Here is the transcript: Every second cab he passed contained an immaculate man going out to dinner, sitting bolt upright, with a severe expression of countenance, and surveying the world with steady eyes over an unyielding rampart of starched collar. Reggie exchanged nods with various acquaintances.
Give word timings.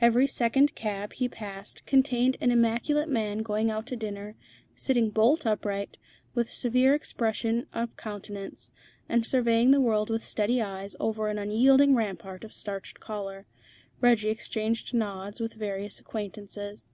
Every 0.00 0.26
second 0.26 0.74
cab 0.74 1.12
he 1.12 1.28
passed 1.28 1.84
contained 1.84 2.38
an 2.40 2.50
immaculate 2.50 3.10
man 3.10 3.42
going 3.42 3.70
out 3.70 3.86
to 3.88 3.94
dinner, 3.96 4.34
sitting 4.74 5.10
bolt 5.10 5.44
upright, 5.44 5.98
with 6.34 6.48
a 6.48 6.50
severe 6.50 6.94
expression 6.94 7.66
of 7.74 7.94
countenance, 7.94 8.70
and 9.06 9.26
surveying 9.26 9.72
the 9.72 9.80
world 9.82 10.08
with 10.08 10.24
steady 10.24 10.62
eyes 10.62 10.96
over 10.98 11.28
an 11.28 11.36
unyielding 11.36 11.94
rampart 11.94 12.42
of 12.42 12.54
starched 12.54 13.00
collar. 13.00 13.44
Reggie 14.00 14.30
exchanged 14.30 14.94
nods 14.94 15.40
with 15.40 15.52
various 15.52 16.00
acquaintances. 16.00 16.86